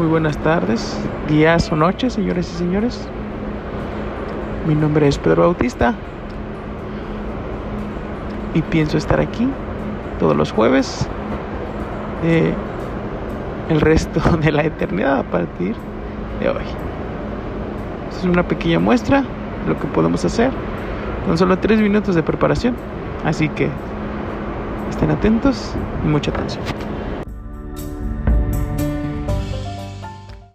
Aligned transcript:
Muy 0.00 0.08
buenas 0.08 0.38
tardes, 0.38 0.98
días 1.28 1.70
o 1.70 1.76
noches, 1.76 2.14
señores 2.14 2.50
y 2.54 2.56
señores. 2.56 3.06
Mi 4.66 4.74
nombre 4.74 5.06
es 5.06 5.18
Pedro 5.18 5.42
Bautista 5.42 5.94
y 8.54 8.62
pienso 8.62 8.96
estar 8.96 9.20
aquí 9.20 9.46
todos 10.18 10.34
los 10.34 10.52
jueves 10.52 11.06
de 12.22 12.54
el 13.68 13.82
resto 13.82 14.22
de 14.42 14.50
la 14.50 14.62
eternidad 14.62 15.18
a 15.18 15.22
partir 15.22 15.76
de 16.40 16.48
hoy. 16.48 16.64
es 18.10 18.24
una 18.24 18.48
pequeña 18.48 18.78
muestra 18.78 19.20
de 19.20 19.68
lo 19.68 19.78
que 19.78 19.86
podemos 19.88 20.24
hacer 20.24 20.50
con 21.26 21.36
solo 21.36 21.58
tres 21.58 21.78
minutos 21.78 22.14
de 22.14 22.22
preparación. 22.22 22.74
Así 23.26 23.50
que 23.50 23.68
estén 24.88 25.10
atentos 25.10 25.74
y 26.02 26.08
mucha 26.08 26.30
atención. 26.30 26.64